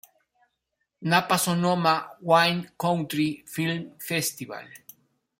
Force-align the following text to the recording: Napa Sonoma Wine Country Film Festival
Napa 1.01 1.37
Sonoma 1.37 1.93
Wine 2.21 2.63
Country 2.75 3.43
Film 3.45 3.91
Festival 3.99 4.65